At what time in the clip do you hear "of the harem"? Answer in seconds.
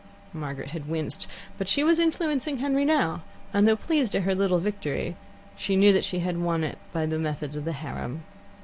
7.55-8.23